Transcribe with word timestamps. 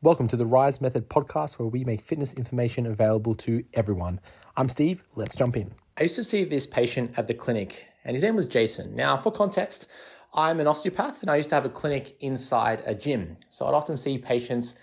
Welcome 0.00 0.28
to 0.28 0.36
the 0.36 0.46
Rise 0.46 0.80
Method 0.80 1.08
podcast, 1.08 1.58
where 1.58 1.66
we 1.66 1.82
make 1.82 2.04
fitness 2.04 2.32
information 2.32 2.86
available 2.86 3.34
to 3.34 3.64
everyone. 3.74 4.20
I'm 4.56 4.68
Steve. 4.68 5.02
Let's 5.16 5.34
jump 5.34 5.56
in. 5.56 5.74
I 5.98 6.02
used 6.02 6.14
to 6.14 6.22
see 6.22 6.44
this 6.44 6.68
patient 6.68 7.18
at 7.18 7.26
the 7.26 7.34
clinic, 7.34 7.88
and 8.04 8.14
his 8.14 8.22
name 8.22 8.36
was 8.36 8.46
Jason. 8.46 8.94
Now, 8.94 9.16
for 9.16 9.32
context, 9.32 9.88
I'm 10.32 10.60
an 10.60 10.68
osteopath, 10.68 11.20
and 11.20 11.28
I 11.28 11.34
used 11.34 11.48
to 11.48 11.56
have 11.56 11.64
a 11.64 11.68
clinic 11.68 12.16
inside 12.20 12.80
a 12.86 12.94
gym. 12.94 13.38
So 13.48 13.66
I'd 13.66 13.74
often 13.74 13.96
see 13.96 14.18
patients 14.18 14.76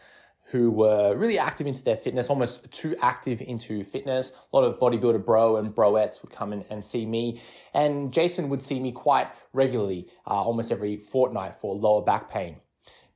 who 0.52 0.70
were 0.70 1.16
really 1.16 1.40
active 1.40 1.66
into 1.66 1.82
their 1.82 1.96
fitness, 1.96 2.30
almost 2.30 2.70
too 2.74 2.98
active 3.02 3.42
into 3.42 3.86
fitness. 3.86 4.34
A 4.52 4.58
lot 4.58 4.66
of 4.66 4.78
bodybuilder 4.80 5.26
bro 5.26 5.56
and 5.56 5.74
broettes 5.74 6.22
would 6.24 6.32
come 6.34 6.52
in 6.52 6.66
and 6.70 6.84
see 6.84 7.06
me. 7.06 7.42
And 7.74 8.12
Jason 8.12 8.50
would 8.50 8.62
see 8.62 8.82
me 8.82 8.92
quite 8.92 9.30
regularly, 9.54 10.10
uh, 10.28 10.32
almost 10.32 10.74
every 10.74 10.98
fortnight 10.98 11.56
for 11.56 11.74
lower 11.74 12.02
back 12.02 12.30
pain. 12.30 12.58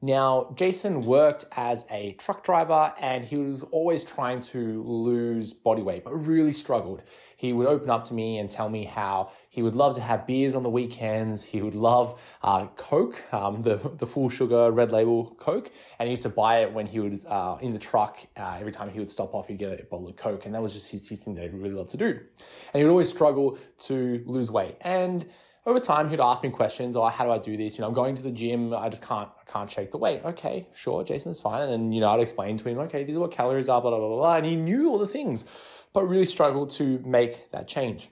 Now, 0.02 0.54
Jason 0.56 1.02
worked 1.02 1.44
as 1.58 1.86
a 1.92 2.14
truck 2.14 2.46
driver 2.46 2.94
and 3.02 3.26
he 3.26 3.36
was 3.36 3.64
always 3.64 4.06
trying 4.06 4.40
to 4.44 4.82
lose 4.84 5.54
body 5.54 5.82
weight, 5.82 6.06
but 6.06 6.14
really 6.16 6.54
struggled. 6.54 7.02
He 7.36 7.52
would 7.52 7.68
open 7.68 7.90
up 7.90 8.06
to 8.06 8.14
me 8.14 8.38
and 8.38 8.50
tell 8.50 8.70
me 8.70 8.86
how 8.86 9.32
he 9.50 9.62
would 9.62 9.76
love 9.76 9.96
to 9.96 10.02
have 10.02 10.26
beers 10.26 10.56
on 10.56 10.64
the 10.64 10.70
weekends. 10.70 11.44
He 11.44 11.62
would 11.62 11.76
love 11.76 12.18
uh, 12.42 12.68
Coke, 12.78 13.22
um, 13.34 13.62
the, 13.62 13.76
the 13.76 14.08
full 14.08 14.30
sugar 14.30 14.72
red 14.72 14.94
label 14.94 15.36
Coke, 15.38 15.70
and 16.00 16.08
he 16.08 16.12
used 16.12 16.24
to 16.24 16.30
buy 16.30 16.60
it 16.60 16.72
when 16.72 16.86
he 16.86 17.02
was 17.02 17.26
uh, 17.26 17.58
in 17.60 17.74
the 17.74 17.80
truck. 17.80 18.20
Uh, 18.38 18.56
every 18.58 18.72
time 18.72 18.90
he 18.90 19.00
would 19.00 19.12
stop 19.12 19.36
off, 19.36 19.50
he'd 19.50 19.58
get 19.58 19.82
a 19.82 19.84
bottle 19.84 20.08
of 20.08 20.16
Coke, 20.16 20.46
and 20.46 20.56
that 20.56 20.62
was 20.62 20.72
just 20.72 20.90
his, 20.92 21.10
his 21.10 21.24
thing 21.24 21.36
that 21.36 21.44
he 21.44 21.50
really 21.50 21.76
loved 21.76 21.90
to 21.92 21.98
do. 21.98 22.08
And 22.08 22.76
he 22.76 22.84
would 22.84 22.92
always 22.92 23.10
struggle 23.10 23.58
to 23.80 24.24
lose 24.26 24.50
weight. 24.50 24.78
And 24.80 25.26
over 25.66 25.80
time 25.80 26.10
he'd 26.10 26.20
ask 26.20 26.42
me 26.44 26.50
questions 26.50 26.96
or 26.96 27.06
oh, 27.06 27.10
how 27.10 27.26
do 27.26 27.32
I 27.32 27.38
do 27.38 27.58
this? 27.58 27.78
You 27.78 27.82
know, 27.82 27.88
I'm 27.88 27.94
going 27.94 28.16
to 28.16 28.24
the 28.24 28.32
gym, 28.32 28.74
I 28.74 28.90
just 28.90 29.02
can't 29.02 29.30
I 29.30 29.52
can't 29.52 29.70
shake 29.70 29.92
the 29.92 29.98
weight. 29.98 30.22
Okay, 30.24 30.68
sure, 30.74 31.04
Jason 31.04 31.32
is 31.32 31.40
fine. 31.40 31.62
And 31.62 31.72
then, 31.72 31.92
you 31.92 32.02
know, 32.02 32.10
I'd 32.10 32.20
explain 32.20 32.58
to 32.58 32.70
him, 32.70 32.80
okay, 32.80 33.04
these 33.04 33.18
are 33.18 33.20
what 33.20 33.32
calories 33.32 33.70
are, 33.70 33.82
blah, 33.82 33.92
blah, 33.92 34.00
blah, 34.00 34.16
blah. 34.16 34.36
And 34.38 34.46
he 34.46 34.56
knew 34.56 34.90
all 34.90 34.98
the 34.98 35.08
things, 35.08 35.46
but 35.94 36.06
really 36.06 36.26
struggled 36.26 36.70
to 36.72 37.00
make 37.06 37.52
that 37.52 37.68
change. 37.68 38.10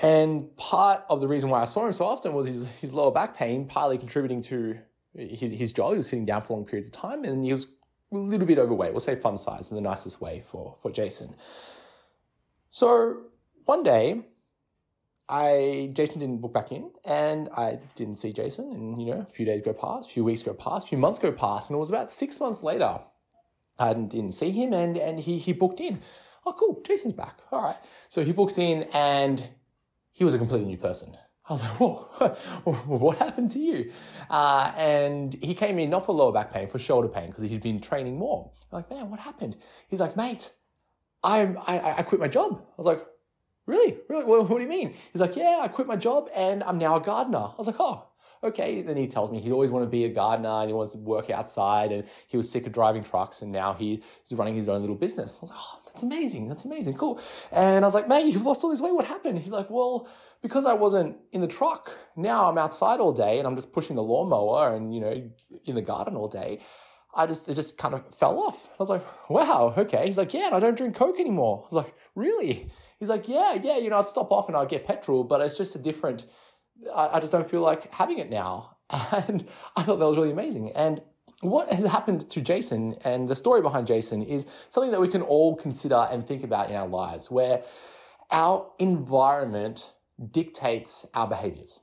And 0.00 0.56
part 0.56 1.04
of 1.08 1.20
the 1.20 1.28
reason 1.28 1.50
why 1.50 1.60
I 1.60 1.64
saw 1.64 1.86
him 1.86 1.92
so 1.92 2.06
often 2.06 2.32
was 2.32 2.46
his, 2.46 2.66
his 2.80 2.92
lower 2.92 3.12
back 3.12 3.36
pain, 3.36 3.66
partly 3.66 3.98
contributing 3.98 4.40
to 4.42 4.78
his, 5.14 5.50
his 5.50 5.72
job. 5.72 5.92
He 5.92 5.98
was 5.98 6.08
sitting 6.08 6.24
down 6.24 6.42
for 6.42 6.54
long 6.54 6.64
periods 6.64 6.88
of 6.88 6.94
time 6.94 7.24
and 7.24 7.44
he 7.44 7.50
was 7.50 7.66
a 8.12 8.16
little 8.16 8.46
bit 8.46 8.58
overweight. 8.58 8.92
We'll 8.92 9.00
say 9.00 9.16
fun 9.16 9.36
size 9.36 9.70
in 9.70 9.74
the 9.74 9.82
nicest 9.82 10.20
way 10.20 10.40
for, 10.40 10.74
for 10.80 10.90
Jason. 10.90 11.34
So 12.70 13.24
one 13.64 13.82
day, 13.82 14.22
I 15.28 15.90
Jason 15.92 16.20
didn't 16.20 16.40
book 16.40 16.52
back 16.52 16.72
in, 16.72 16.90
and 17.04 17.48
I 17.56 17.78
didn't 17.94 18.16
see 18.16 18.32
Jason. 18.32 18.72
And 18.72 19.00
you 19.00 19.14
know, 19.14 19.26
a 19.28 19.32
few 19.32 19.46
days 19.46 19.62
go 19.62 19.72
past, 19.72 20.10
a 20.10 20.12
few 20.12 20.24
weeks 20.24 20.42
go 20.42 20.54
past, 20.54 20.86
a 20.86 20.88
few 20.88 20.98
months 20.98 21.18
go 21.18 21.32
past, 21.32 21.70
and 21.70 21.76
it 21.76 21.78
was 21.78 21.88
about 21.88 22.10
six 22.10 22.40
months 22.40 22.62
later. 22.62 23.00
I 23.78 23.94
didn't 23.94 24.32
see 24.32 24.50
him, 24.50 24.72
and 24.72 24.96
and 24.96 25.20
he 25.20 25.38
he 25.38 25.52
booked 25.52 25.80
in. 25.80 26.00
Oh, 26.44 26.52
cool, 26.52 26.82
Jason's 26.84 27.14
back. 27.14 27.38
All 27.50 27.62
right, 27.62 27.76
so 28.08 28.24
he 28.24 28.32
books 28.32 28.58
in, 28.58 28.84
and 28.92 29.48
he 30.10 30.24
was 30.24 30.34
a 30.34 30.38
completely 30.38 30.66
new 30.66 30.76
person. 30.76 31.16
I 31.48 31.52
was 31.52 31.62
like, 31.64 31.80
whoa, 31.80 31.96
what 32.86 33.18
happened 33.18 33.50
to 33.52 33.58
you? 33.58 33.92
Uh, 34.30 34.72
and 34.76 35.34
he 35.42 35.54
came 35.54 35.78
in 35.78 35.90
not 35.90 36.06
for 36.06 36.14
lower 36.14 36.32
back 36.32 36.52
pain, 36.52 36.68
for 36.68 36.78
shoulder 36.78 37.08
pain, 37.08 37.28
because 37.28 37.42
he'd 37.42 37.62
been 37.62 37.80
training 37.80 38.16
more. 38.16 38.52
I'm 38.70 38.76
like, 38.76 38.90
man, 38.90 39.10
what 39.10 39.20
happened? 39.20 39.56
He's 39.88 40.00
like, 40.00 40.16
mate, 40.16 40.52
I'm, 41.24 41.58
I, 41.66 41.98
I 41.98 42.02
quit 42.02 42.20
my 42.20 42.28
job. 42.28 42.60
I 42.60 42.74
was 42.76 42.86
like, 42.86 43.04
Really? 43.72 43.96
Really? 44.10 44.24
What, 44.26 44.50
what 44.50 44.58
do 44.58 44.62
you 44.62 44.68
mean? 44.68 44.94
He's 45.14 45.22
like, 45.22 45.34
yeah, 45.34 45.60
I 45.62 45.68
quit 45.68 45.86
my 45.86 45.96
job 45.96 46.28
and 46.36 46.62
I'm 46.62 46.76
now 46.76 46.96
a 46.96 47.00
gardener. 47.00 47.38
I 47.38 47.54
was 47.56 47.66
like, 47.66 47.76
oh, 47.78 48.06
okay. 48.44 48.82
Then 48.82 48.98
he 48.98 49.06
tells 49.06 49.30
me 49.30 49.40
he'd 49.40 49.50
always 49.50 49.70
wanted 49.70 49.86
to 49.86 49.90
be 49.90 50.04
a 50.04 50.10
gardener 50.10 50.60
and 50.60 50.68
he 50.68 50.74
wants 50.74 50.92
to 50.92 50.98
work 50.98 51.30
outside 51.30 51.90
and 51.90 52.04
he 52.26 52.36
was 52.36 52.50
sick 52.50 52.66
of 52.66 52.74
driving 52.74 53.02
trucks 53.02 53.40
and 53.40 53.50
now 53.50 53.72
he's 53.72 54.02
running 54.32 54.54
his 54.54 54.68
own 54.68 54.82
little 54.82 54.94
business. 54.94 55.38
I 55.38 55.40
was 55.40 55.50
like, 55.52 55.58
oh, 55.58 55.80
that's 55.86 56.02
amazing. 56.02 56.48
That's 56.48 56.66
amazing. 56.66 56.98
Cool. 56.98 57.18
And 57.50 57.82
I 57.82 57.86
was 57.86 57.94
like, 57.94 58.08
man, 58.08 58.28
you've 58.28 58.44
lost 58.44 58.62
all 58.62 58.68
this 58.68 58.82
weight. 58.82 58.92
What 58.92 59.06
happened? 59.06 59.38
He's 59.38 59.52
like, 59.52 59.70
well, 59.70 60.06
because 60.42 60.66
I 60.66 60.74
wasn't 60.74 61.16
in 61.32 61.40
the 61.40 61.48
truck, 61.48 61.96
now 62.14 62.50
I'm 62.50 62.58
outside 62.58 63.00
all 63.00 63.12
day 63.12 63.38
and 63.38 63.46
I'm 63.46 63.56
just 63.56 63.72
pushing 63.72 63.96
the 63.96 64.02
lawnmower 64.02 64.76
and, 64.76 64.94
you 64.94 65.00
know, 65.00 65.30
in 65.64 65.76
the 65.76 65.80
garden 65.80 66.14
all 66.14 66.28
day. 66.28 66.60
I 67.14 67.26
just, 67.26 67.48
it 67.48 67.54
just 67.54 67.78
kind 67.78 67.94
of 67.94 68.14
fell 68.14 68.38
off. 68.38 68.68
I 68.70 68.76
was 68.78 68.90
like, 68.90 69.04
wow, 69.30 69.72
okay. 69.78 70.04
He's 70.04 70.18
like, 70.18 70.34
yeah, 70.34 70.46
and 70.48 70.54
I 70.54 70.60
don't 70.60 70.76
drink 70.76 70.94
Coke 70.94 71.20
anymore. 71.20 71.60
I 71.62 71.64
was 71.64 71.72
like, 71.72 71.94
really? 72.14 72.70
He's 73.02 73.08
like, 73.08 73.26
yeah, 73.28 73.54
yeah, 73.54 73.78
you 73.78 73.90
know, 73.90 73.98
I'd 73.98 74.06
stop 74.06 74.30
off 74.30 74.46
and 74.46 74.56
I'd 74.56 74.68
get 74.68 74.86
petrol, 74.86 75.24
but 75.24 75.40
it's 75.40 75.56
just 75.56 75.74
a 75.74 75.78
different, 75.80 76.24
I, 76.94 77.14
I 77.14 77.18
just 77.18 77.32
don't 77.32 77.50
feel 77.50 77.60
like 77.60 77.92
having 77.92 78.18
it 78.18 78.30
now. 78.30 78.76
And 79.12 79.44
I 79.74 79.82
thought 79.82 79.98
that 79.98 80.06
was 80.06 80.16
really 80.16 80.30
amazing. 80.30 80.70
And 80.70 81.02
what 81.40 81.72
has 81.72 81.84
happened 81.84 82.30
to 82.30 82.40
Jason 82.40 82.94
and 83.04 83.28
the 83.28 83.34
story 83.34 83.60
behind 83.60 83.88
Jason 83.88 84.22
is 84.22 84.46
something 84.68 84.92
that 84.92 85.00
we 85.00 85.08
can 85.08 85.22
all 85.22 85.56
consider 85.56 86.06
and 86.12 86.24
think 86.24 86.44
about 86.44 86.70
in 86.70 86.76
our 86.76 86.86
lives, 86.86 87.28
where 87.28 87.64
our 88.30 88.70
environment 88.78 89.94
dictates 90.30 91.04
our 91.12 91.26
behaviors. 91.26 91.80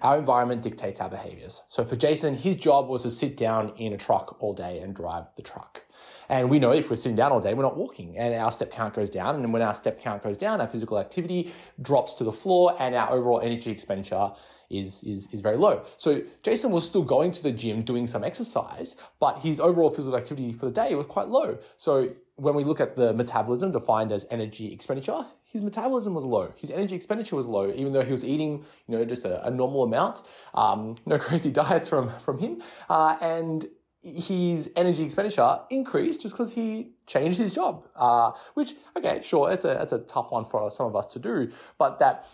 Our 0.00 0.18
environment 0.18 0.62
dictates 0.62 0.98
our 0.98 1.10
behaviors. 1.10 1.62
So 1.68 1.84
for 1.84 1.96
Jason, 1.96 2.34
his 2.34 2.56
job 2.56 2.88
was 2.88 3.02
to 3.02 3.10
sit 3.10 3.36
down 3.36 3.74
in 3.76 3.92
a 3.92 3.98
truck 3.98 4.38
all 4.40 4.54
day 4.54 4.78
and 4.78 4.96
drive 4.96 5.24
the 5.36 5.42
truck. 5.42 5.84
And 6.28 6.50
we 6.50 6.58
know 6.58 6.72
if 6.72 6.90
we're 6.90 6.96
sitting 6.96 7.16
down 7.16 7.32
all 7.32 7.40
day, 7.40 7.54
we're 7.54 7.62
not 7.62 7.76
walking 7.76 8.18
and 8.18 8.34
our 8.34 8.52
step 8.52 8.70
count 8.70 8.94
goes 8.94 9.10
down. 9.10 9.34
And 9.36 9.52
when 9.52 9.62
our 9.62 9.74
step 9.74 10.00
count 10.00 10.22
goes 10.22 10.36
down, 10.36 10.60
our 10.60 10.68
physical 10.68 10.98
activity 10.98 11.52
drops 11.80 12.14
to 12.14 12.24
the 12.24 12.32
floor 12.32 12.76
and 12.78 12.94
our 12.94 13.10
overall 13.10 13.40
energy 13.40 13.70
expenditure 13.70 14.32
is, 14.70 15.02
is, 15.04 15.28
is 15.32 15.40
very 15.40 15.56
low. 15.56 15.84
So 15.96 16.22
Jason 16.42 16.70
was 16.70 16.84
still 16.84 17.02
going 17.02 17.30
to 17.32 17.42
the 17.42 17.52
gym 17.52 17.82
doing 17.82 18.06
some 18.06 18.22
exercise, 18.24 18.96
but 19.18 19.40
his 19.40 19.60
overall 19.60 19.90
physical 19.90 20.18
activity 20.18 20.52
for 20.52 20.66
the 20.66 20.72
day 20.72 20.94
was 20.94 21.06
quite 21.06 21.28
low. 21.28 21.58
So 21.76 22.10
when 22.36 22.54
we 22.54 22.62
look 22.64 22.80
at 22.80 22.94
the 22.94 23.12
metabolism 23.14 23.72
defined 23.72 24.12
as 24.12 24.26
energy 24.30 24.72
expenditure, 24.72 25.26
his 25.44 25.62
metabolism 25.62 26.14
was 26.14 26.24
low. 26.24 26.52
His 26.56 26.70
energy 26.70 26.94
expenditure 26.94 27.34
was 27.34 27.48
low, 27.48 27.72
even 27.72 27.92
though 27.92 28.04
he 28.04 28.12
was 28.12 28.24
eating, 28.24 28.64
you 28.86 28.96
know, 28.96 29.04
just 29.04 29.24
a, 29.24 29.44
a 29.46 29.50
normal 29.50 29.82
amount. 29.82 30.22
Um, 30.54 30.96
no 31.06 31.18
crazy 31.26 31.50
diets 31.50 31.88
from 31.88 32.10
from 32.20 32.38
him, 32.38 32.62
uh, 32.88 33.16
and 33.20 33.66
his 34.02 34.70
energy 34.76 35.04
expenditure 35.04 35.60
increased 35.70 36.22
just 36.22 36.34
because 36.34 36.52
he 36.52 36.92
changed 37.06 37.38
his 37.38 37.54
job. 37.54 37.84
Uh, 37.96 38.32
which, 38.54 38.74
okay, 38.96 39.20
sure, 39.22 39.50
it's 39.50 39.64
a, 39.64 39.80
it's 39.82 39.92
a 39.92 39.98
tough 39.98 40.30
one 40.30 40.44
for 40.44 40.70
some 40.70 40.86
of 40.86 40.96
us 40.96 41.06
to 41.06 41.18
do, 41.18 41.50
but 41.78 41.98
that 41.98 42.26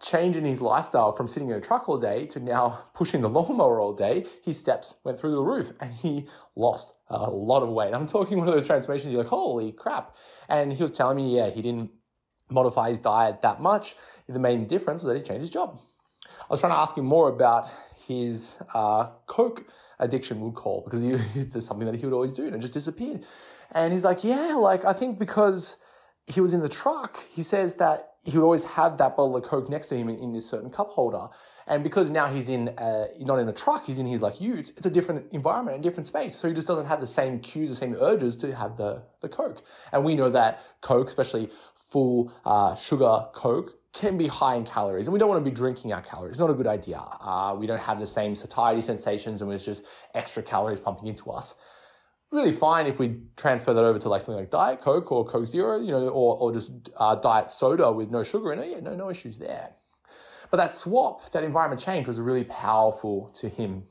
change 0.00 0.36
in 0.36 0.44
his 0.44 0.60
lifestyle 0.60 1.10
from 1.10 1.26
sitting 1.26 1.48
in 1.48 1.56
a 1.56 1.60
truck 1.60 1.88
all 1.88 1.96
day 1.96 2.26
to 2.26 2.40
now 2.40 2.84
pushing 2.94 3.22
the 3.22 3.28
lawnmower 3.28 3.80
all 3.80 3.92
day, 3.92 4.26
his 4.42 4.58
steps 4.58 4.96
went 5.04 5.18
through 5.18 5.30
the 5.30 5.40
roof 5.40 5.72
and 5.80 5.94
he 5.94 6.26
lost 6.54 6.94
a 7.08 7.30
lot 7.30 7.62
of 7.62 7.68
weight. 7.70 7.94
I'm 7.94 8.06
talking 8.06 8.38
one 8.38 8.48
of 8.48 8.54
those 8.54 8.66
transformations, 8.66 9.12
you're 9.12 9.22
like, 9.22 9.30
holy 9.30 9.72
crap. 9.72 10.14
And 10.48 10.72
he 10.72 10.82
was 10.82 10.92
telling 10.92 11.16
me, 11.16 11.36
yeah, 11.36 11.50
he 11.50 11.62
didn't 11.62 11.90
modify 12.50 12.90
his 12.90 12.98
diet 12.98 13.42
that 13.42 13.60
much. 13.60 13.96
The 14.28 14.38
main 14.38 14.66
difference 14.66 15.02
was 15.02 15.12
that 15.12 15.16
he 15.16 15.22
changed 15.22 15.42
his 15.42 15.50
job. 15.50 15.78
I 16.26 16.46
was 16.50 16.60
trying 16.60 16.72
to 16.72 16.78
ask 16.78 16.96
him 16.96 17.04
more 17.04 17.28
about 17.28 17.68
his 18.06 18.58
uh, 18.74 19.06
Coke 19.26 19.64
addiction 19.98 20.40
would 20.40 20.54
call 20.54 20.82
because 20.82 21.00
he, 21.00 21.12
there's 21.40 21.66
something 21.66 21.86
that 21.86 21.96
he 21.96 22.04
would 22.04 22.14
always 22.14 22.32
do 22.32 22.46
and 22.46 22.54
it 22.54 22.60
just 22.60 22.74
disappeared. 22.74 23.24
And 23.72 23.92
he's 23.92 24.04
like, 24.04 24.24
yeah, 24.24 24.54
like 24.54 24.84
I 24.84 24.92
think 24.92 25.18
because 25.18 25.76
he 26.26 26.40
was 26.40 26.52
in 26.52 26.60
the 26.60 26.68
truck, 26.68 27.24
he 27.30 27.42
says 27.42 27.76
that 27.76 28.10
he 28.24 28.36
would 28.36 28.44
always 28.44 28.64
have 28.64 28.98
that 28.98 29.16
bottle 29.16 29.36
of 29.36 29.44
Coke 29.44 29.68
next 29.68 29.86
to 29.88 29.96
him 29.96 30.08
in, 30.08 30.16
in 30.18 30.32
this 30.32 30.48
certain 30.48 30.70
cup 30.70 30.90
holder. 30.90 31.28
And 31.68 31.82
because 31.82 32.10
now 32.10 32.32
he's 32.32 32.48
in, 32.48 32.68
uh, 32.70 33.06
not 33.20 33.38
in 33.38 33.48
a 33.48 33.52
truck, 33.52 33.86
he's 33.86 33.98
in 33.98 34.06
his 34.06 34.20
like 34.20 34.40
utes, 34.40 34.70
it's 34.76 34.86
a 34.86 34.90
different 34.90 35.32
environment, 35.32 35.78
a 35.78 35.82
different 35.82 36.06
space. 36.06 36.34
So 36.34 36.48
he 36.48 36.54
just 36.54 36.66
doesn't 36.66 36.86
have 36.86 37.00
the 37.00 37.06
same 37.06 37.40
cues, 37.40 37.68
the 37.68 37.76
same 37.76 37.96
urges 38.00 38.36
to 38.38 38.54
have 38.54 38.76
the, 38.76 39.02
the 39.20 39.28
Coke. 39.28 39.62
And 39.92 40.04
we 40.04 40.14
know 40.14 40.30
that 40.30 40.60
Coke, 40.80 41.08
especially 41.08 41.50
full, 41.74 42.32
uh, 42.44 42.74
sugar 42.74 43.26
Coke, 43.32 43.78
can 43.96 44.18
be 44.18 44.26
high 44.26 44.54
in 44.54 44.64
calories 44.64 45.06
and 45.06 45.12
we 45.12 45.18
don't 45.18 45.28
want 45.28 45.42
to 45.42 45.50
be 45.50 45.54
drinking 45.54 45.92
our 45.92 46.02
calories. 46.02 46.32
It's 46.32 46.38
not 46.38 46.50
a 46.50 46.54
good 46.54 46.66
idea. 46.66 46.98
Uh, 46.98 47.56
we 47.58 47.66
don't 47.66 47.80
have 47.80 47.98
the 47.98 48.06
same 48.06 48.34
satiety 48.34 48.82
sensations 48.82 49.40
and 49.40 49.50
it's 49.50 49.64
just 49.64 49.84
extra 50.14 50.42
calories 50.42 50.80
pumping 50.80 51.08
into 51.08 51.30
us. 51.30 51.54
Really 52.30 52.52
fine 52.52 52.86
if 52.86 52.98
we 52.98 53.20
transfer 53.36 53.72
that 53.72 53.84
over 53.84 53.98
to 53.98 54.08
like 54.08 54.20
something 54.20 54.38
like 54.38 54.50
Diet 54.50 54.82
Coke 54.82 55.10
or 55.10 55.24
Coke 55.24 55.46
Zero, 55.46 55.80
you 55.80 55.92
know, 55.92 56.08
or, 56.08 56.36
or 56.36 56.52
just 56.52 56.90
uh, 56.98 57.14
diet 57.14 57.50
soda 57.50 57.90
with 57.90 58.10
no 58.10 58.22
sugar 58.22 58.52
in 58.52 58.58
it. 58.58 58.70
Yeah, 58.70 58.80
no, 58.80 58.94
no 58.94 59.08
issues 59.08 59.38
there. 59.38 59.70
But 60.50 60.58
that 60.58 60.74
swap, 60.74 61.30
that 61.30 61.42
environment 61.42 61.80
change 61.80 62.06
was 62.06 62.20
really 62.20 62.44
powerful 62.44 63.30
to 63.36 63.48
him. 63.48 63.84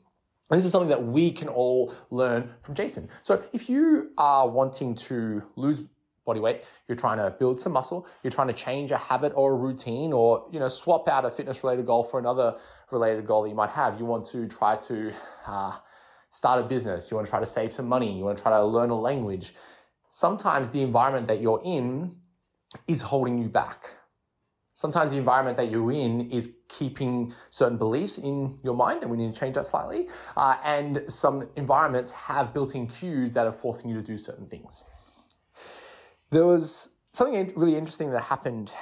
And 0.50 0.58
this 0.58 0.64
is 0.64 0.70
something 0.70 0.90
that 0.90 1.04
we 1.04 1.32
can 1.32 1.48
all 1.48 1.92
learn 2.10 2.54
from 2.62 2.76
Jason. 2.76 3.08
So 3.22 3.42
if 3.52 3.68
you 3.68 4.12
are 4.16 4.48
wanting 4.48 4.94
to 4.94 5.42
lose 5.56 5.82
body 6.26 6.40
weight, 6.40 6.64
you're 6.86 6.96
trying 6.96 7.16
to 7.16 7.30
build 7.30 7.58
some 7.58 7.72
muscle, 7.72 8.06
you're 8.22 8.30
trying 8.30 8.48
to 8.48 8.52
change 8.52 8.90
a 8.90 8.96
habit 8.98 9.32
or 9.34 9.52
a 9.52 9.56
routine 9.56 10.12
or, 10.12 10.46
you 10.52 10.58
know, 10.58 10.68
swap 10.68 11.08
out 11.08 11.24
a 11.24 11.30
fitness 11.30 11.64
related 11.64 11.86
goal 11.86 12.04
for 12.04 12.18
another 12.18 12.56
related 12.90 13.26
goal 13.26 13.44
that 13.44 13.48
you 13.48 13.54
might 13.54 13.70
have. 13.70 13.98
You 13.98 14.04
want 14.04 14.26
to 14.26 14.46
try 14.46 14.76
to 14.76 15.12
uh, 15.46 15.76
start 16.28 16.62
a 16.62 16.68
business, 16.68 17.10
you 17.10 17.16
want 17.16 17.26
to 17.26 17.30
try 17.30 17.40
to 17.40 17.46
save 17.46 17.72
some 17.72 17.86
money, 17.88 18.18
you 18.18 18.24
want 18.24 18.36
to 18.36 18.42
try 18.42 18.52
to 18.52 18.64
learn 18.64 18.90
a 18.90 19.00
language. 19.00 19.54
Sometimes 20.10 20.70
the 20.70 20.82
environment 20.82 21.28
that 21.28 21.40
you're 21.40 21.62
in 21.64 22.16
is 22.86 23.00
holding 23.02 23.38
you 23.38 23.48
back. 23.48 23.94
Sometimes 24.74 25.12
the 25.12 25.16
environment 25.16 25.56
that 25.56 25.70
you're 25.70 25.90
in 25.90 26.30
is 26.30 26.54
keeping 26.68 27.32
certain 27.48 27.78
beliefs 27.78 28.18
in 28.18 28.58
your 28.62 28.74
mind, 28.74 29.00
and 29.00 29.10
we 29.10 29.16
need 29.16 29.32
to 29.32 29.40
change 29.40 29.54
that 29.54 29.64
slightly. 29.64 30.08
Uh, 30.36 30.56
and 30.64 31.02
some 31.10 31.48
environments 31.56 32.12
have 32.12 32.52
built 32.52 32.74
in 32.74 32.86
cues 32.86 33.32
that 33.32 33.46
are 33.46 33.54
forcing 33.54 33.88
you 33.88 33.96
to 33.96 34.02
do 34.02 34.18
certain 34.18 34.46
things. 34.46 34.84
There 36.30 36.46
was 36.46 36.90
something 37.12 37.52
really 37.56 37.76
interesting 37.76 38.10
that 38.10 38.22
happened 38.22 38.72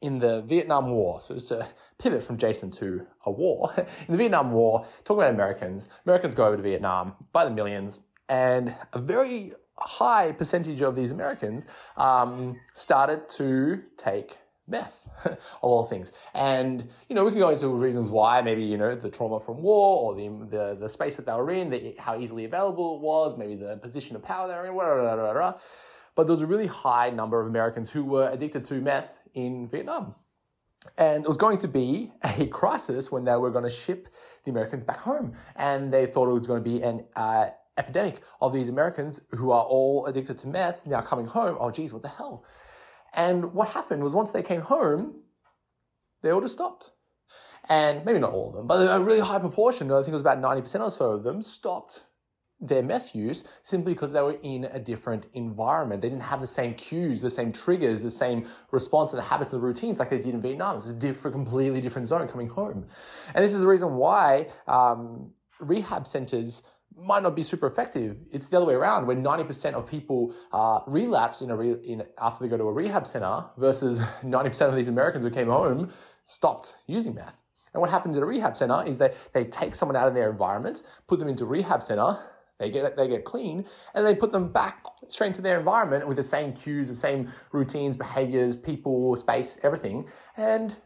in 0.00 0.18
the 0.18 0.42
Vietnam 0.42 0.90
War. 0.90 1.20
So 1.20 1.34
it's 1.34 1.50
a 1.50 1.68
pivot 1.98 2.22
from 2.22 2.36
Jason 2.36 2.70
to 2.72 3.06
a 3.24 3.30
war. 3.30 3.72
In 3.76 4.12
the 4.12 4.18
Vietnam 4.18 4.52
War, 4.52 4.86
talking 5.04 5.22
about 5.22 5.34
Americans, 5.34 5.88
Americans 6.04 6.34
go 6.34 6.46
over 6.46 6.56
to 6.56 6.62
Vietnam 6.62 7.14
by 7.32 7.44
the 7.44 7.50
millions, 7.50 8.02
and 8.28 8.74
a 8.92 8.98
very 8.98 9.52
high 9.78 10.32
percentage 10.32 10.82
of 10.82 10.94
these 10.94 11.10
Americans 11.10 11.66
um, 11.96 12.58
started 12.72 13.28
to 13.28 13.82
take 13.96 14.38
meth 14.68 15.08
of 15.24 15.38
all 15.60 15.84
things. 15.84 16.12
And, 16.34 16.86
you 17.08 17.14
know, 17.14 17.24
we 17.24 17.30
can 17.30 17.40
go 17.40 17.50
into 17.50 17.68
reasons 17.68 18.10
why, 18.10 18.42
maybe, 18.42 18.62
you 18.62 18.76
know, 18.76 18.94
the 18.94 19.10
trauma 19.10 19.40
from 19.40 19.62
war 19.62 20.02
or 20.02 20.14
the, 20.14 20.28
the, 20.50 20.76
the 20.80 20.88
space 20.88 21.16
that 21.16 21.26
they 21.26 21.32
were 21.32 21.50
in, 21.50 21.70
the, 21.70 21.94
how 21.98 22.18
easily 22.18 22.44
available 22.44 22.96
it 22.96 23.02
was, 23.02 23.36
maybe 23.36 23.54
the 23.54 23.76
position 23.76 24.16
of 24.16 24.22
power 24.22 24.48
they 24.48 24.54
were 24.54 24.66
in, 24.66 24.74
blah, 24.74 25.16
blah, 25.16 25.32
blah. 25.32 25.54
But 26.16 26.26
there 26.26 26.32
was 26.32 26.42
a 26.42 26.46
really 26.46 26.66
high 26.66 27.10
number 27.10 27.40
of 27.40 27.46
Americans 27.46 27.90
who 27.90 28.02
were 28.02 28.28
addicted 28.28 28.64
to 28.64 28.74
meth 28.80 29.20
in 29.34 29.68
Vietnam. 29.68 30.16
And 30.98 31.24
it 31.24 31.28
was 31.28 31.36
going 31.36 31.58
to 31.58 31.68
be 31.68 32.10
a 32.24 32.46
crisis 32.50 33.12
when 33.12 33.24
they 33.24 33.36
were 33.36 33.50
going 33.50 33.64
to 33.64 33.70
ship 33.70 34.08
the 34.44 34.50
Americans 34.50 34.82
back 34.82 34.98
home. 34.98 35.34
And 35.54 35.92
they 35.92 36.06
thought 36.06 36.28
it 36.28 36.32
was 36.32 36.46
going 36.46 36.64
to 36.64 36.68
be 36.68 36.82
an 36.82 37.04
uh, 37.14 37.48
epidemic 37.76 38.22
of 38.40 38.52
these 38.52 38.68
Americans 38.68 39.20
who 39.32 39.50
are 39.50 39.64
all 39.64 40.06
addicted 40.06 40.38
to 40.38 40.48
meth 40.48 40.86
now 40.86 41.02
coming 41.02 41.26
home. 41.26 41.56
Oh, 41.60 41.70
geez, 41.70 41.92
what 41.92 42.02
the 42.02 42.08
hell? 42.08 42.44
And 43.14 43.52
what 43.52 43.68
happened 43.68 44.02
was 44.02 44.14
once 44.14 44.32
they 44.32 44.42
came 44.42 44.62
home, 44.62 45.22
they 46.22 46.30
all 46.30 46.40
just 46.40 46.54
stopped. 46.54 46.92
And 47.68 48.04
maybe 48.04 48.20
not 48.20 48.32
all 48.32 48.50
of 48.50 48.54
them, 48.54 48.66
but 48.66 48.76
a 48.76 49.00
really 49.00 49.20
high 49.20 49.40
proportion, 49.40 49.90
I 49.90 49.96
think 49.96 50.08
it 50.08 50.12
was 50.12 50.20
about 50.20 50.40
90% 50.40 50.80
or 50.80 50.90
so 50.90 51.12
of 51.12 51.24
them, 51.24 51.42
stopped 51.42 52.04
their 52.60 52.82
meth 52.82 53.14
use 53.14 53.44
simply 53.62 53.92
because 53.92 54.12
they 54.12 54.22
were 54.22 54.38
in 54.42 54.64
a 54.64 54.78
different 54.78 55.26
environment. 55.34 56.00
They 56.00 56.08
didn't 56.08 56.22
have 56.24 56.40
the 56.40 56.46
same 56.46 56.74
cues, 56.74 57.20
the 57.20 57.30
same 57.30 57.52
triggers, 57.52 58.02
the 58.02 58.10
same 58.10 58.46
response 58.70 59.12
and 59.12 59.18
the 59.18 59.24
habits 59.24 59.52
and 59.52 59.60
the 59.60 59.66
routines 59.66 59.98
like 59.98 60.10
they 60.10 60.18
did 60.18 60.34
in 60.34 60.40
Vietnam. 60.40 60.76
It's 60.76 60.86
a 60.86 60.94
different, 60.94 61.34
completely 61.34 61.80
different 61.80 62.08
zone 62.08 62.26
coming 62.28 62.48
home. 62.48 62.86
And 63.34 63.44
this 63.44 63.52
is 63.52 63.60
the 63.60 63.66
reason 63.66 63.94
why 63.96 64.48
um, 64.66 65.32
rehab 65.60 66.06
centers 66.06 66.62
might 66.96 67.22
not 67.22 67.36
be 67.36 67.42
super 67.42 67.66
effective. 67.66 68.16
It's 68.30 68.48
the 68.48 68.56
other 68.56 68.66
way 68.66 68.74
around, 68.74 69.06
where 69.06 69.16
90% 69.16 69.74
of 69.74 69.86
people 69.86 70.34
uh, 70.52 70.80
relapse 70.86 71.42
in 71.42 71.50
a 71.50 71.56
re- 71.56 71.76
in, 71.84 72.02
after 72.18 72.42
they 72.42 72.48
go 72.48 72.56
to 72.56 72.64
a 72.64 72.72
rehab 72.72 73.06
center 73.06 73.44
versus 73.58 74.00
90% 74.22 74.68
of 74.68 74.76
these 74.76 74.88
Americans 74.88 75.24
who 75.24 75.30
came 75.30 75.48
home 75.48 75.92
stopped 76.24 76.76
using 76.86 77.14
meth. 77.14 77.36
And 77.74 77.82
what 77.82 77.90
happens 77.90 78.16
at 78.16 78.22
a 78.22 78.26
rehab 78.26 78.56
center 78.56 78.82
is 78.86 78.96
that 78.98 79.14
they 79.34 79.44
take 79.44 79.74
someone 79.74 79.96
out 79.96 80.08
of 80.08 80.14
their 80.14 80.30
environment, 80.30 80.82
put 81.06 81.18
them 81.18 81.28
into 81.28 81.44
rehab 81.44 81.82
center, 81.82 82.16
they 82.58 82.70
get 82.70 82.96
they 82.96 83.08
get 83.08 83.24
clean, 83.24 83.64
and 83.94 84.06
they 84.06 84.14
put 84.14 84.32
them 84.32 84.52
back 84.52 84.84
straight 85.08 85.28
into 85.28 85.42
their 85.42 85.58
environment 85.58 86.06
with 86.06 86.16
the 86.16 86.22
same 86.22 86.52
cues, 86.52 86.88
the 86.88 86.94
same 86.94 87.30
routines, 87.52 87.96
behaviors, 87.96 88.56
people, 88.56 89.14
space, 89.16 89.58
everything, 89.62 90.08
and 90.36 90.76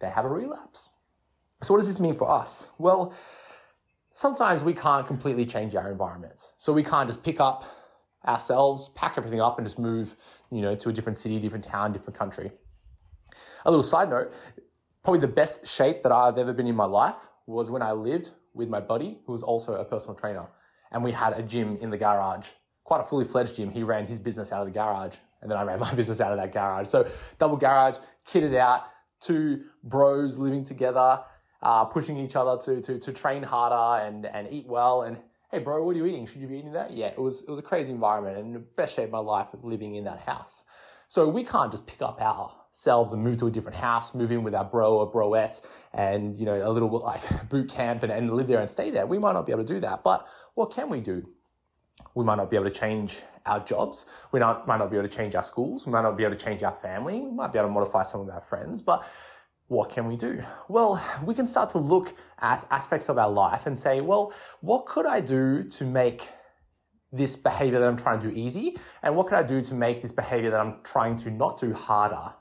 they 0.00 0.08
have 0.08 0.24
a 0.24 0.28
relapse. 0.28 0.90
So 1.62 1.74
what 1.74 1.80
does 1.80 1.88
this 1.88 2.00
mean 2.00 2.14
for 2.14 2.30
us? 2.30 2.70
Well, 2.78 3.12
sometimes 4.12 4.62
we 4.62 4.72
can't 4.72 5.06
completely 5.06 5.44
change 5.44 5.74
our 5.74 5.90
environment. 5.90 6.52
So 6.56 6.72
we 6.72 6.82
can't 6.82 7.08
just 7.08 7.22
pick 7.22 7.40
up 7.40 7.64
ourselves, 8.26 8.88
pack 8.90 9.18
everything 9.18 9.40
up, 9.40 9.58
and 9.58 9.66
just 9.66 9.78
move, 9.78 10.16
you 10.50 10.60
know, 10.60 10.74
to 10.76 10.88
a 10.88 10.92
different 10.92 11.16
city, 11.16 11.38
different 11.38 11.64
town, 11.64 11.92
different 11.92 12.18
country. 12.18 12.52
A 13.64 13.70
little 13.70 13.82
side 13.82 14.08
note, 14.08 14.32
probably 15.02 15.20
the 15.20 15.28
best 15.28 15.66
shape 15.66 16.00
that 16.02 16.12
I've 16.12 16.38
ever 16.38 16.52
been 16.52 16.66
in 16.66 16.76
my 16.76 16.84
life 16.84 17.28
was 17.46 17.70
when 17.70 17.82
I 17.82 17.92
lived 17.92 18.32
with 18.54 18.68
my 18.68 18.80
buddy, 18.80 19.18
who 19.26 19.32
was 19.32 19.42
also 19.42 19.74
a 19.74 19.84
personal 19.84 20.14
trainer 20.14 20.48
and 20.92 21.02
we 21.02 21.12
had 21.12 21.32
a 21.34 21.42
gym 21.42 21.76
in 21.80 21.90
the 21.90 21.96
garage, 21.96 22.48
quite 22.84 23.00
a 23.00 23.04
fully 23.04 23.24
fledged 23.24 23.56
gym. 23.56 23.70
He 23.70 23.82
ran 23.82 24.06
his 24.06 24.18
business 24.18 24.52
out 24.52 24.60
of 24.60 24.66
the 24.66 24.72
garage, 24.72 25.16
and 25.42 25.50
then 25.50 25.58
I 25.58 25.62
ran 25.62 25.78
my 25.78 25.94
business 26.00 26.20
out 26.20 26.32
of 26.32 26.38
that 26.38 26.52
garage. 26.52 26.88
So 26.88 27.08
double 27.38 27.56
garage, 27.56 27.98
kitted 28.26 28.56
out, 28.56 28.84
two 29.20 29.64
bros 29.84 30.38
living 30.38 30.64
together, 30.64 31.20
uh, 31.62 31.84
pushing 31.84 32.16
each 32.18 32.36
other 32.36 32.60
to, 32.64 32.80
to, 32.80 32.98
to 32.98 33.12
train 33.12 33.42
harder 33.42 34.04
and, 34.04 34.26
and 34.26 34.48
eat 34.50 34.66
well. 34.66 35.02
And 35.02 35.18
hey, 35.50 35.58
bro, 35.58 35.82
what 35.82 35.94
are 35.94 35.98
you 35.98 36.06
eating? 36.06 36.26
Should 36.26 36.40
you 36.40 36.48
be 36.48 36.58
eating 36.58 36.72
that? 36.72 36.92
Yeah, 36.92 37.08
it 37.08 37.18
was, 37.18 37.42
it 37.42 37.48
was 37.48 37.58
a 37.58 37.62
crazy 37.62 37.90
environment 37.90 38.38
and 38.38 38.54
the 38.54 38.60
best 38.60 38.94
shape 38.94 39.06
of 39.06 39.12
my 39.12 39.18
life 39.18 39.48
living 39.62 39.96
in 39.96 40.04
that 40.04 40.20
house. 40.20 40.64
So 41.08 41.28
we 41.28 41.42
can't 41.42 41.70
just 41.70 41.86
pick 41.86 42.02
up 42.02 42.20
ourselves 42.70 43.12
and 43.12 43.22
move 43.22 43.36
to 43.38 43.46
a 43.46 43.50
different 43.50 43.76
house, 43.76 44.14
move 44.14 44.30
in 44.30 44.42
with 44.42 44.54
our 44.54 44.64
bro 44.64 44.98
or 44.98 45.10
broette 45.10 45.60
and, 45.92 46.38
you 46.38 46.46
know, 46.46 46.60
a 46.62 46.70
little 46.70 46.88
like 47.00 47.22
boot 47.48 47.68
camp 47.68 48.02
and, 48.02 48.12
and 48.12 48.30
live 48.30 48.46
there 48.46 48.60
and 48.60 48.70
stay 48.70 48.90
there. 48.90 49.06
We 49.06 49.18
might 49.18 49.32
not 49.32 49.46
be 49.46 49.52
able 49.52 49.64
to 49.64 49.74
do 49.74 49.80
that. 49.80 50.02
But 50.02 50.26
what 50.54 50.70
can 50.70 50.88
we 50.88 51.00
do? 51.00 51.28
We 52.14 52.24
might 52.24 52.36
not 52.36 52.50
be 52.50 52.56
able 52.56 52.66
to 52.66 52.70
change 52.70 53.22
our 53.46 53.60
jobs. 53.60 54.06
We 54.32 54.40
not, 54.40 54.66
might 54.66 54.78
not 54.78 54.90
be 54.90 54.96
able 54.96 55.08
to 55.08 55.16
change 55.16 55.34
our 55.34 55.42
schools. 55.42 55.86
We 55.86 55.92
might 55.92 56.02
not 56.02 56.16
be 56.16 56.24
able 56.24 56.36
to 56.36 56.44
change 56.44 56.62
our 56.62 56.74
family. 56.74 57.20
We 57.20 57.30
might 57.30 57.52
be 57.52 57.58
able 57.58 57.68
to 57.68 57.74
modify 57.74 58.02
some 58.02 58.20
of 58.20 58.28
our 58.28 58.40
friends, 58.40 58.82
but 58.82 59.04
what 59.68 59.90
can 59.90 60.06
we 60.06 60.16
do? 60.16 60.42
Well, 60.68 61.02
we 61.24 61.34
can 61.34 61.46
start 61.46 61.70
to 61.70 61.78
look 61.78 62.14
at 62.40 62.64
aspects 62.70 63.08
of 63.08 63.18
our 63.18 63.30
life 63.30 63.66
and 63.66 63.78
say, 63.78 64.00
well, 64.00 64.32
what 64.60 64.86
could 64.86 65.04
I 65.04 65.20
do 65.20 65.64
to 65.64 65.84
make 65.84 66.28
this 67.12 67.36
behavior 67.36 67.78
that 67.78 67.88
I'm 67.88 67.96
trying 67.96 68.18
to 68.20 68.30
do 68.30 68.36
easy? 68.36 68.78
And 69.02 69.14
what 69.14 69.28
can 69.28 69.36
I 69.36 69.42
do 69.42 69.60
to 69.62 69.74
make 69.74 70.00
this 70.00 70.12
behavior 70.12 70.50
that 70.50 70.60
I'm 70.60 70.82
trying 70.84 71.16
to 71.18 71.30
not 71.30 71.60
do 71.60 71.74
harder? 71.74 72.34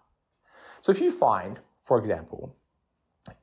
So 0.87 0.91
if 0.91 1.01
you 1.01 1.11
find, 1.11 1.59
for 1.79 1.99
example, 1.99 2.55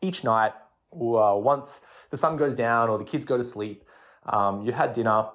each 0.01 0.25
night, 0.25 0.55
uh, 0.95 1.37
once 1.37 1.83
the 2.09 2.17
sun 2.17 2.39
goes 2.39 2.55
down 2.55 2.89
or 2.89 2.97
the 2.97 3.05
kids 3.05 3.27
go 3.27 3.37
to 3.37 3.43
sleep, 3.43 3.85
um, 4.25 4.63
you 4.63 4.73
had 4.73 4.95
dinner, 4.95 5.27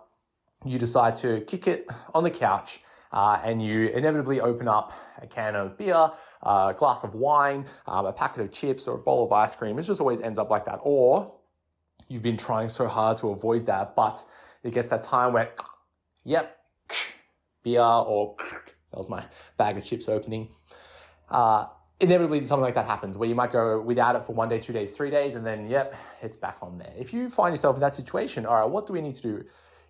you 0.65 0.79
decide 0.79 1.15
to 1.17 1.41
kick 1.41 1.67
it 1.67 1.87
on 2.15 2.23
the 2.23 2.31
couch, 2.31 2.79
uh, 3.11 3.39
and 3.43 3.63
you 3.63 3.89
inevitably 3.89 4.41
open 4.41 4.67
up 4.67 4.91
a 5.21 5.27
can 5.27 5.55
of 5.55 5.77
beer, 5.77 6.09
a 6.41 6.73
glass 6.75 7.03
of 7.03 7.13
wine, 7.13 7.67
um, 7.85 8.07
a 8.07 8.11
packet 8.11 8.41
of 8.41 8.51
chips, 8.51 8.87
or 8.87 8.95
a 8.95 8.97
bowl 8.97 9.23
of 9.23 9.31
ice 9.31 9.53
cream. 9.53 9.77
It 9.77 9.83
just 9.83 10.01
always 10.01 10.19
ends 10.19 10.39
up 10.39 10.49
like 10.49 10.65
that. 10.65 10.79
Or 10.81 11.31
you've 12.07 12.23
been 12.23 12.37
trying 12.37 12.69
so 12.69 12.87
hard 12.87 13.17
to 13.17 13.29
avoid 13.29 13.67
that, 13.67 13.95
but 13.95 14.25
it 14.63 14.73
gets 14.73 14.89
that 14.89 15.03
time 15.03 15.33
where 15.33 15.51
yep, 16.25 16.57
beer 17.61 17.83
or 17.83 18.35
that 18.39 18.97
was 18.97 19.07
my 19.07 19.23
bag 19.57 19.77
of 19.77 19.83
chips 19.83 20.09
opening. 20.09 20.49
Uh, 21.29 21.67
inevitably 21.99 22.43
something 22.45 22.63
like 22.63 22.75
that 22.75 22.85
happens 22.85 23.17
where 23.17 23.27
you 23.27 23.35
might 23.35 23.51
go 23.51 23.81
without 23.81 24.15
it 24.15 24.25
for 24.25 24.33
one 24.33 24.47
day, 24.49 24.59
two 24.59 24.73
days, 24.73 24.95
three 24.95 25.09
days, 25.09 25.35
and 25.35 25.45
then 25.45 25.69
yep, 25.69 25.95
it's 26.21 26.35
back 26.35 26.57
on 26.61 26.77
there. 26.77 26.93
If 26.97 27.13
you 27.13 27.29
find 27.29 27.53
yourself 27.53 27.75
in 27.75 27.81
that 27.81 27.93
situation, 27.93 28.45
all 28.45 28.55
right, 28.55 28.69
what 28.69 28.87
do 28.87 28.93
we 28.93 29.01
need 29.01 29.15
to 29.15 29.21
do? 29.21 29.45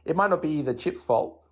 It 0.06 0.16
might 0.16 0.30
not 0.30 0.42
be 0.42 0.62
the 0.62 0.74
chips 0.74 1.04
fault. 1.04 1.44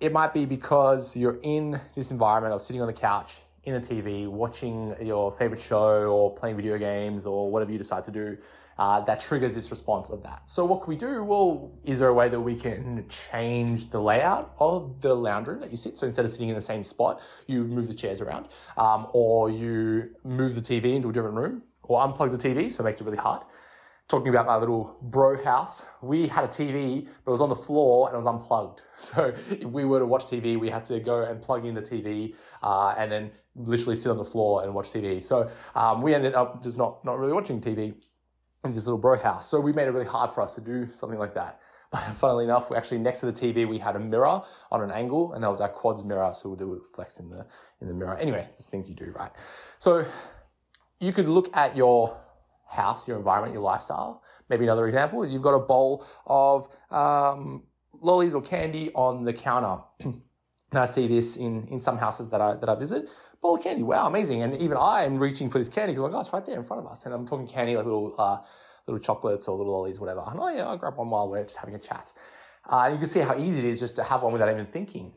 It 0.00 0.12
might 0.12 0.32
be 0.32 0.46
because 0.46 1.16
you're 1.16 1.38
in 1.42 1.80
this 1.94 2.10
environment 2.10 2.54
of 2.54 2.62
sitting 2.62 2.80
on 2.80 2.86
the 2.86 2.92
couch 2.92 3.40
in 3.64 3.74
the 3.74 3.80
TV, 3.80 4.28
watching 4.28 4.94
your 5.00 5.30
favorite 5.32 5.60
show 5.60 6.04
or 6.04 6.34
playing 6.34 6.56
video 6.56 6.78
games 6.78 7.26
or 7.26 7.50
whatever 7.50 7.72
you 7.72 7.78
decide 7.78 8.04
to 8.04 8.10
do 8.10 8.38
uh, 8.78 9.00
that 9.00 9.20
triggers 9.20 9.54
this 9.54 9.70
response 9.70 10.08
of 10.10 10.22
that. 10.22 10.48
So 10.48 10.64
what 10.64 10.82
can 10.82 10.90
we 10.90 10.96
do? 10.96 11.24
Well, 11.24 11.72
is 11.82 11.98
there 11.98 12.08
a 12.08 12.14
way 12.14 12.28
that 12.28 12.40
we 12.40 12.54
can 12.54 13.06
change 13.08 13.90
the 13.90 14.00
layout 14.00 14.54
of 14.60 15.00
the 15.00 15.14
lounge 15.14 15.48
room 15.48 15.60
that 15.60 15.70
you 15.70 15.76
sit? 15.76 15.98
So 15.98 16.06
instead 16.06 16.24
of 16.24 16.30
sitting 16.30 16.48
in 16.48 16.54
the 16.54 16.60
same 16.60 16.84
spot, 16.84 17.20
you 17.46 17.64
move 17.64 17.88
the 17.88 17.94
chairs 17.94 18.20
around, 18.20 18.48
um, 18.76 19.08
or 19.12 19.50
you 19.50 20.14
move 20.24 20.54
the 20.54 20.60
TV 20.60 20.94
into 20.94 21.08
a 21.08 21.12
different 21.12 21.36
room, 21.36 21.62
or 21.82 22.00
unplug 22.00 22.30
the 22.30 22.48
TV, 22.48 22.70
so 22.70 22.82
it 22.82 22.84
makes 22.84 23.00
it 23.00 23.04
really 23.04 23.18
hard. 23.18 23.42
Talking 24.08 24.28
about 24.28 24.46
my 24.46 24.56
little 24.56 24.96
bro 25.02 25.42
house, 25.44 25.84
we 26.00 26.28
had 26.28 26.42
a 26.42 26.48
TV, 26.48 27.04
but 27.04 27.30
it 27.30 27.30
was 27.30 27.42
on 27.42 27.50
the 27.50 27.54
floor 27.54 28.08
and 28.08 28.14
it 28.14 28.16
was 28.16 28.26
unplugged. 28.26 28.84
So 28.98 29.34
if 29.50 29.64
we 29.64 29.84
were 29.84 29.98
to 29.98 30.06
watch 30.06 30.24
TV, 30.24 30.58
we 30.58 30.70
had 30.70 30.86
to 30.86 30.98
go 30.98 31.22
and 31.24 31.42
plug 31.42 31.66
in 31.66 31.74
the 31.74 31.82
TV 31.82 32.34
uh, 32.62 32.94
and 32.96 33.12
then 33.12 33.30
literally 33.54 33.96
sit 33.96 34.10
on 34.10 34.16
the 34.16 34.24
floor 34.24 34.64
and 34.64 34.74
watch 34.74 34.90
TV. 34.90 35.22
So 35.22 35.50
um, 35.74 36.00
we 36.00 36.14
ended 36.14 36.34
up 36.34 36.62
just 36.62 36.78
not 36.78 37.04
not 37.04 37.18
really 37.18 37.34
watching 37.34 37.60
TV 37.60 37.94
in 38.64 38.74
this 38.74 38.86
little 38.86 38.98
bro 38.98 39.18
house. 39.18 39.46
So 39.46 39.60
we 39.60 39.74
made 39.74 39.88
it 39.88 39.90
really 39.90 40.06
hard 40.06 40.30
for 40.30 40.40
us 40.40 40.54
to 40.54 40.62
do 40.62 40.86
something 40.86 41.18
like 41.18 41.34
that. 41.34 41.60
But 41.90 42.02
funnily 42.16 42.44
enough, 42.44 42.68
we 42.68 42.76
actually 42.76 42.98
next 42.98 43.20
to 43.20 43.26
the 43.26 43.32
TV 43.32 43.66
we 43.66 43.78
had 43.78 43.96
a 43.96 43.98
mirror 43.98 44.42
on 44.70 44.82
an 44.82 44.90
angle, 44.90 45.32
and 45.32 45.42
that 45.42 45.48
was 45.48 45.60
our 45.62 45.70
quads 45.70 46.04
mirror, 46.04 46.32
so 46.34 46.50
we'll 46.50 46.56
do 46.56 46.82
flex 46.94 47.18
in 47.18 47.30
the 47.30 47.46
in 47.80 47.88
the 47.88 47.94
mirror. 47.94 48.16
Anyway, 48.18 48.46
there's 48.46 48.68
things 48.68 48.90
you 48.90 48.94
do, 48.94 49.10
right? 49.12 49.30
So 49.78 50.04
you 51.00 51.12
could 51.12 51.30
look 51.30 51.56
at 51.56 51.76
your 51.76 52.14
house, 52.68 53.08
your 53.08 53.16
environment, 53.16 53.52
your 53.52 53.62
lifestyle. 53.62 54.22
Maybe 54.48 54.64
another 54.64 54.86
example 54.86 55.22
is 55.22 55.32
you've 55.32 55.42
got 55.42 55.54
a 55.54 55.60
bowl 55.60 56.06
of 56.26 56.68
um, 56.90 57.64
lollies 58.00 58.34
or 58.34 58.42
candy 58.42 58.90
on 58.94 59.24
the 59.24 59.32
counter. 59.32 59.82
and 60.00 60.22
I 60.72 60.84
see 60.84 61.06
this 61.06 61.36
in 61.36 61.66
in 61.68 61.80
some 61.80 61.98
houses 61.98 62.30
that 62.30 62.40
I 62.40 62.54
that 62.54 62.68
I 62.68 62.74
visit 62.74 63.08
bowl 63.40 63.56
of 63.56 63.62
candy. 63.62 63.82
Wow, 63.82 64.06
amazing. 64.06 64.42
And 64.42 64.56
even 64.56 64.76
I 64.76 65.04
am 65.04 65.18
reaching 65.18 65.50
for 65.50 65.58
this 65.58 65.68
candy 65.68 65.92
because 65.92 66.04
I'm 66.04 66.12
like, 66.12 66.18
oh, 66.18 66.20
it's 66.20 66.32
right 66.32 66.44
there 66.44 66.56
in 66.56 66.64
front 66.64 66.84
of 66.84 66.90
us. 66.90 67.04
And 67.06 67.14
I'm 67.14 67.26
talking 67.26 67.46
candy, 67.46 67.76
like 67.76 67.84
little, 67.84 68.14
uh, 68.18 68.38
little 68.86 69.00
chocolates 69.00 69.48
or 69.48 69.56
little 69.56 69.72
lollies, 69.72 70.00
whatever. 70.00 70.24
And 70.26 70.40
oh, 70.40 70.48
yeah, 70.48 70.66
I'll 70.66 70.76
grab 70.76 70.96
one 70.96 71.10
while 71.10 71.28
we're 71.28 71.42
just 71.42 71.56
having 71.56 71.74
a 71.74 71.78
chat. 71.78 72.12
Uh, 72.68 72.82
and 72.84 72.94
you 72.94 72.98
can 72.98 73.08
see 73.08 73.20
how 73.20 73.38
easy 73.38 73.60
it 73.60 73.64
is 73.64 73.80
just 73.80 73.96
to 73.96 74.02
have 74.02 74.22
one 74.22 74.32
without 74.32 74.50
even 74.50 74.66
thinking. 74.66 75.12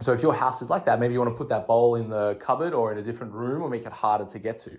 So 0.00 0.12
if 0.12 0.22
your 0.22 0.34
house 0.34 0.60
is 0.60 0.70
like 0.70 0.84
that, 0.86 0.98
maybe 0.98 1.14
you 1.14 1.20
want 1.20 1.32
to 1.32 1.38
put 1.38 1.48
that 1.50 1.66
bowl 1.68 1.94
in 1.94 2.10
the 2.10 2.34
cupboard 2.36 2.74
or 2.74 2.90
in 2.90 2.98
a 2.98 3.02
different 3.02 3.32
room 3.32 3.62
or 3.62 3.70
make 3.70 3.86
it 3.86 3.92
harder 3.92 4.24
to 4.24 4.38
get 4.38 4.58
to. 4.58 4.76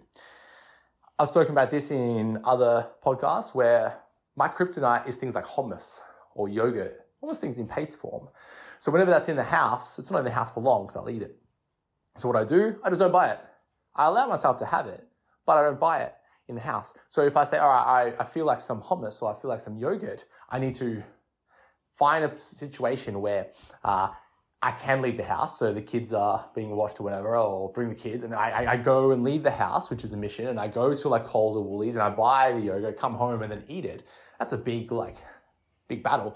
I've 1.17 1.29
spoken 1.29 1.51
about 1.53 1.71
this 1.71 1.91
in 1.91 2.41
other 2.43 2.87
podcasts 3.01 3.55
where 3.55 3.99
my 4.35 4.49
kryptonite 4.49 5.07
is 5.07 5.15
things 5.15 5.33
like 5.33 5.45
hummus 5.45 6.01
or 6.33 6.49
yogurt, 6.49 7.05
almost 7.21 7.39
things 7.39 7.57
in 7.57 7.67
paste 7.67 7.99
form. 7.99 8.27
So 8.79 8.91
whenever 8.91 9.11
that's 9.11 9.29
in 9.29 9.37
the 9.37 9.43
house, 9.43 9.97
it's 9.97 10.11
not 10.11 10.19
in 10.19 10.25
the 10.25 10.31
house 10.31 10.51
for 10.51 10.59
long 10.59 10.83
because 10.83 10.97
I'll 10.97 11.09
eat 11.09 11.21
it. 11.21 11.37
So 12.17 12.27
what 12.27 12.35
I 12.35 12.43
do, 12.43 12.75
I 12.83 12.89
just 12.89 12.99
don't 12.99 13.13
buy 13.13 13.29
it. 13.29 13.39
I 13.95 14.07
allow 14.07 14.27
myself 14.27 14.57
to 14.57 14.65
have 14.65 14.87
it, 14.87 15.07
but 15.45 15.57
I 15.57 15.61
don't 15.61 15.79
buy 15.79 15.99
it 15.99 16.13
in 16.49 16.55
the 16.55 16.61
house. 16.61 16.93
So 17.07 17.21
if 17.21 17.37
I 17.37 17.45
say, 17.45 17.59
all 17.59 17.69
right, 17.69 18.13
I, 18.17 18.21
I 18.21 18.25
feel 18.25 18.45
like 18.45 18.59
some 18.59 18.81
hummus 18.81 19.21
or 19.21 19.31
I 19.31 19.39
feel 19.39 19.49
like 19.49 19.61
some 19.61 19.77
yogurt, 19.77 20.25
I 20.49 20.59
need 20.59 20.75
to 20.75 21.01
find 21.93 22.25
a 22.25 22.37
situation 22.37 23.21
where 23.21 23.47
uh, 23.85 24.09
I 24.65 24.71
can 24.71 25.03
leave 25.03 25.15
the 25.15 25.23
house, 25.23 25.59
so 25.59 25.71
the 25.71 25.81
kids 25.81 26.11
are 26.11 26.49
being 26.55 26.75
watched 26.75 26.99
or 26.99 27.03
whatever, 27.03 27.37
or 27.37 27.71
bring 27.71 27.87
the 27.87 27.93
kids, 27.93 28.23
and 28.23 28.33
I, 28.33 28.71
I 28.71 28.77
go 28.77 29.11
and 29.11 29.23
leave 29.23 29.43
the 29.43 29.51
house, 29.51 29.91
which 29.91 30.03
is 30.03 30.11
a 30.11 30.17
mission, 30.17 30.47
and 30.47 30.59
I 30.59 30.67
go 30.67 30.91
to 30.91 31.07
like 31.07 31.23
Coles 31.23 31.55
or 31.55 31.63
Woolies 31.63 31.97
and 31.97 32.01
I 32.01 32.09
buy 32.09 32.51
the 32.51 32.61
yogurt, 32.61 32.97
come 32.97 33.13
home 33.13 33.43
and 33.43 33.51
then 33.51 33.63
eat 33.67 33.85
it. 33.85 34.01
That's 34.39 34.53
a 34.53 34.57
big 34.57 34.91
like 34.91 35.17
big 35.87 36.01
battle. 36.01 36.35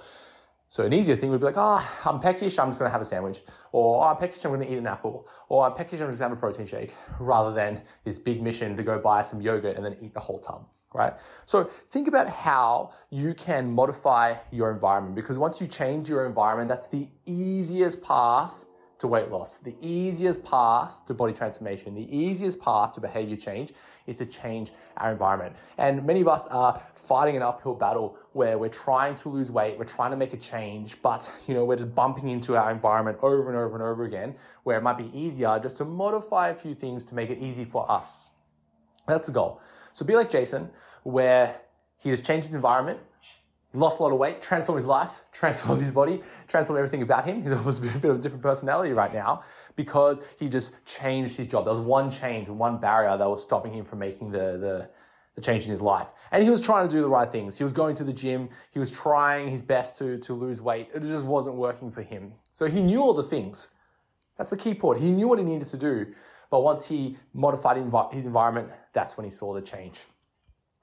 So 0.72 0.86
an 0.86 0.94
easier 0.94 1.16
thing 1.16 1.32
would 1.32 1.40
be 1.40 1.48
like, 1.48 1.58
oh, 1.58 1.84
I'm 2.06 2.20
peckish, 2.20 2.60
I'm 2.60 2.70
just 2.70 2.78
gonna 2.78 2.92
have 2.92 3.02
a 3.02 3.06
sandwich. 3.06 3.42
Or 3.72 4.06
oh, 4.06 4.08
I'm 4.08 4.18
peckish, 4.18 4.46
I'm 4.46 4.52
gonna 4.52 4.70
eat 4.70 4.78
an 4.78 4.86
apple. 4.86 5.28
Or 5.48 5.66
I'm 5.66 5.74
peckish, 5.74 6.00
I'm 6.00 6.08
just 6.10 6.20
gonna 6.20 6.30
have 6.30 6.38
a 6.38 6.40
protein 6.40 6.68
shake. 6.68 6.94
Rather 7.20 7.52
than 7.52 7.82
this 8.04 8.20
big 8.20 8.40
mission 8.44 8.78
to 8.78 8.84
go 8.84 9.00
buy 9.00 9.24
some 9.24 9.42
yogurt 9.42 9.78
and 9.78 9.84
then 9.84 9.98
eat 10.00 10.14
the 10.14 10.20
whole 10.20 10.38
tub, 10.38 10.70
right? 10.94 11.14
So 11.44 11.64
think 11.64 12.08
about 12.08 12.28
how 12.28 12.92
you 13.10 13.34
can 13.34 13.72
modify 13.72 14.36
your 14.52 14.70
environment 14.70 15.16
because 15.16 15.40
once 15.40 15.60
you 15.60 15.66
change 15.66 16.08
your 16.08 16.28
environment, 16.28 16.70
that's 16.70 16.88
the 16.88 17.08
easiest 17.26 18.04
path 18.04 18.68
to 19.00 19.08
weight 19.08 19.30
loss. 19.30 19.58
The 19.58 19.76
easiest 19.82 20.44
path 20.44 21.06
to 21.06 21.14
body 21.14 21.34
transformation, 21.34 21.96
the 21.96 22.16
easiest 22.16 22.60
path 22.60 22.94
to 22.94 23.02
behavior 23.02 23.38
change 23.38 23.74
is 24.06 24.18
to 24.18 24.26
change 24.26 24.72
our 24.98 25.12
environment. 25.12 25.56
And 25.78 26.06
many 26.06 26.22
of 26.22 26.28
us 26.28 26.46
are 26.48 26.82
fighting 26.94 27.38
an 27.38 27.42
uphill 27.42 27.74
battle 27.74 28.18
where 28.34 28.58
we're 28.58 28.70
trying 28.70 29.16
to 29.16 29.30
lose 29.30 29.52
weight, 29.52 29.78
we're 29.78 29.86
trying 29.86 30.12
to 30.12 30.18
make 30.18 30.34
a 30.34 30.38
change, 30.38 31.02
but 31.02 31.32
you 31.48 31.54
know, 31.54 31.64
we're 31.64 31.78
just 31.78 31.96
bumping 31.96 32.30
into 32.30 32.58
our 32.58 32.72
environment 32.72 33.18
over 33.22 33.50
and 33.50 33.58
over 33.58 33.76
and 33.76 33.84
over 33.84 34.04
again, 34.04 34.36
where 34.64 34.78
it 34.78 34.84
might 34.84 34.98
be 34.98 35.10
easier 35.18 35.58
just 35.60 35.78
to 35.78 35.86
modify 35.86 36.50
a 36.50 36.56
few 36.56 36.74
things 36.74 37.06
to 37.06 37.16
make 37.16 37.30
it 37.30 37.40
easy 37.40 37.64
for 37.64 37.90
us. 37.90 38.32
That's 39.08 39.28
the 39.28 39.34
goal. 39.34 39.62
So 39.94 40.06
be 40.06 40.16
like 40.16 40.30
Jason, 40.30 40.70
where 41.04 41.62
he 41.98 42.10
just 42.10 42.26
changed 42.26 42.48
his 42.48 42.56
environment, 42.56 43.00
lost 43.74 44.00
a 44.00 44.04
lot 44.04 44.12
of 44.12 44.18
weight, 44.18 44.42
transformed 44.42 44.78
his 44.78 44.88
life, 44.88 45.22
transformed 45.32 45.82
his 45.82 45.92
body, 45.92 46.22
transformed 46.48 46.78
everything 46.78 47.02
about 47.02 47.26
him. 47.26 47.42
He's 47.42 47.52
almost 47.52 47.84
a 47.84 48.00
bit 48.00 48.06
of 48.06 48.18
a 48.18 48.22
different 48.22 48.44
personality 48.44 48.94
right 48.94 49.14
now 49.14 49.44
because 49.76 50.22
he 50.40 50.50
just 50.50 50.74
changed 50.86 51.38
his 51.38 51.48
job. 51.48 51.66
There 51.66 51.74
was 51.74 51.82
one 51.82 52.10
change, 52.10 52.50
one 52.50 52.80
barrier 52.80 53.16
that 53.18 53.30
was 53.30 53.42
stopping 53.44 53.74
him 53.74 53.86
from 53.86 54.00
making 54.00 54.32
the, 54.32 54.58
the, 54.58 54.90
the 55.36 55.42
change 55.42 55.66
in 55.66 55.70
his 55.70 55.82
life. 55.82 56.12
And 56.32 56.44
he 56.44 56.50
was 56.50 56.62
trying 56.62 56.88
to 56.88 56.96
do 56.96 57.02
the 57.02 57.10
right 57.10 57.32
things. 57.32 57.58
He 57.58 57.64
was 57.64 57.74
going 57.74 57.96
to 57.96 58.04
the 58.04 58.14
gym. 58.14 58.50
He 58.72 58.80
was 58.80 58.92
trying 58.92 59.50
his 59.50 59.62
best 59.62 59.98
to, 60.00 60.18
to 60.20 60.34
lose 60.34 60.62
weight. 60.62 60.90
It 60.94 61.02
just 61.02 61.26
wasn't 61.26 61.56
working 61.56 61.92
for 61.92 62.02
him. 62.02 62.34
So 62.52 62.66
he 62.66 62.82
knew 62.82 63.02
all 63.02 63.14
the 63.14 63.24
things. 63.24 63.70
That's 64.38 64.50
the 64.50 64.58
key 64.58 64.74
point. 64.74 65.00
He 65.00 65.12
knew 65.12 65.28
what 65.28 65.38
he 65.38 65.46
needed 65.46 65.68
to 65.68 65.78
do. 65.78 66.08
But 66.50 66.62
once 66.62 66.88
he 66.88 67.18
modified 67.34 67.78
his 68.12 68.26
environment, 68.26 68.72
that's 68.94 69.18
when 69.18 69.26
he 69.26 69.30
saw 69.30 69.54
the 69.54 69.62
change. 69.62 70.06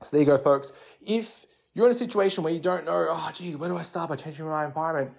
So 0.02 0.10
there 0.12 0.20
you 0.20 0.26
go, 0.26 0.38
folks. 0.38 0.72
If 1.04 1.46
you're 1.76 1.84
in 1.84 1.90
a 1.90 1.94
situation 1.94 2.42
where 2.42 2.54
you 2.54 2.58
don't 2.58 2.86
know, 2.86 3.06
oh, 3.10 3.30
geez, 3.34 3.54
where 3.54 3.68
do 3.68 3.76
I 3.76 3.82
start 3.82 4.08
by 4.08 4.16
changing 4.16 4.46
my 4.46 4.64
environment? 4.64 5.14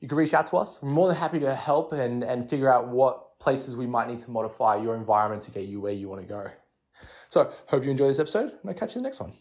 You 0.00 0.08
can 0.08 0.18
reach 0.18 0.34
out 0.34 0.48
to 0.48 0.56
us. 0.56 0.82
We're 0.82 0.88
more 0.88 1.06
than 1.06 1.16
happy 1.16 1.38
to 1.38 1.54
help 1.54 1.92
and, 1.92 2.24
and 2.24 2.50
figure 2.50 2.68
out 2.68 2.88
what 2.88 3.38
places 3.38 3.76
we 3.76 3.86
might 3.86 4.08
need 4.08 4.18
to 4.18 4.30
modify 4.32 4.74
your 4.74 4.96
environment 4.96 5.44
to 5.44 5.52
get 5.52 5.66
you 5.66 5.80
where 5.80 5.92
you 5.92 6.08
want 6.08 6.20
to 6.20 6.26
go. 6.26 6.50
So, 7.28 7.52
hope 7.68 7.84
you 7.84 7.92
enjoy 7.92 8.08
this 8.08 8.18
episode, 8.18 8.50
and 8.50 8.68
I'll 8.68 8.74
catch 8.74 8.96
you 8.96 8.98
in 8.98 9.02
the 9.04 9.06
next 9.06 9.20
one. 9.20 9.34